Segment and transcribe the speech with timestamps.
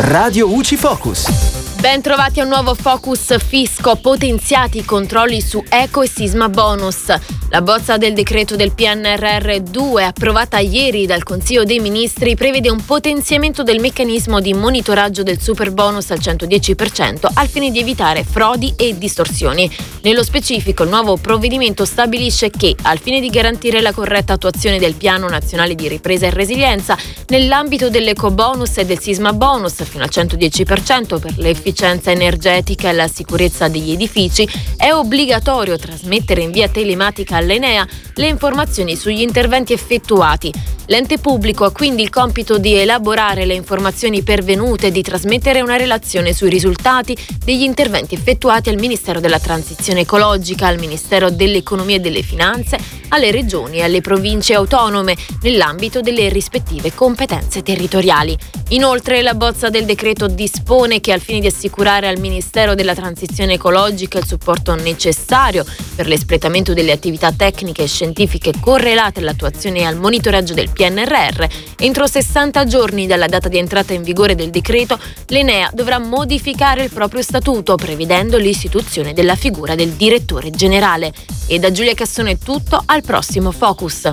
[0.00, 1.59] Radio UCI Focus.
[1.80, 7.06] Ben trovati a un nuovo Focus Fisco, potenziati i controlli su Eco e Sisma Bonus.
[7.48, 12.84] La bozza del decreto del PNRR 2, approvata ieri dal Consiglio dei Ministri, prevede un
[12.84, 18.74] potenziamento del meccanismo di monitoraggio del super bonus al 110% al fine di evitare frodi
[18.76, 19.68] e distorsioni.
[20.02, 24.94] Nello specifico, il nuovo provvedimento stabilisce che, al fine di garantire la corretta attuazione del
[24.94, 26.96] Piano Nazionale di Ripresa e Resilienza,
[27.28, 32.88] nell'ambito dell'eco bonus e del sisma bonus fino al 110% per le efficienze l'efficienza energetica
[32.88, 39.20] e la sicurezza degli edifici, è obbligatorio trasmettere in via telematica all'Enea le informazioni sugli
[39.20, 40.52] interventi effettuati.
[40.90, 45.76] L'ente pubblico ha quindi il compito di elaborare le informazioni pervenute e di trasmettere una
[45.76, 52.00] relazione sui risultati degli interventi effettuati al Ministero della Transizione Ecologica, al Ministero dell'Economia e
[52.00, 52.76] delle Finanze,
[53.10, 58.36] alle regioni e alle province autonome nell'ambito delle rispettive competenze territoriali.
[58.70, 63.54] Inoltre la bozza del decreto dispone che al fine di assicurare al Ministero della Transizione
[63.54, 69.96] Ecologica il supporto necessario per l'espletamento delle attività tecniche e scientifiche correlate all'attuazione e al
[69.96, 71.44] monitoraggio del PNRR,
[71.76, 76.90] entro 60 giorni dalla data di entrata in vigore del decreto, l'Enea dovrà modificare il
[76.90, 81.12] proprio statuto prevedendo l'istituzione della figura del direttore generale.
[81.46, 84.08] E da Giulia Cassone è tutto, al prossimo Focus.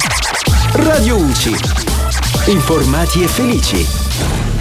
[0.73, 1.55] Radio UCI.
[2.47, 4.56] Informati e felici.